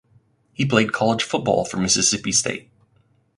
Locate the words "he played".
0.51-0.93